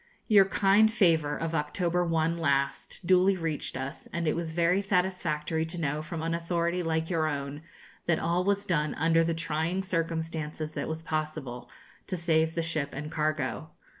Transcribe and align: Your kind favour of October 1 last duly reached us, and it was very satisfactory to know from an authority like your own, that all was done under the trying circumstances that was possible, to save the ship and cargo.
Your 0.27 0.45
kind 0.45 0.89
favour 0.91 1.37
of 1.37 1.53
October 1.53 2.03
1 2.03 2.35
last 2.35 3.01
duly 3.05 3.37
reached 3.37 3.77
us, 3.77 4.07
and 4.11 4.27
it 4.27 4.35
was 4.35 4.51
very 4.51 4.81
satisfactory 4.81 5.63
to 5.67 5.79
know 5.79 6.01
from 6.01 6.23
an 6.23 6.33
authority 6.33 6.81
like 6.81 7.11
your 7.11 7.27
own, 7.27 7.61
that 8.07 8.17
all 8.17 8.43
was 8.43 8.65
done 8.65 8.95
under 8.95 9.23
the 9.23 9.35
trying 9.35 9.83
circumstances 9.83 10.71
that 10.71 10.87
was 10.89 11.03
possible, 11.03 11.69
to 12.07 12.17
save 12.17 12.55
the 12.55 12.63
ship 12.63 12.89
and 12.93 13.11
cargo. 13.11 13.69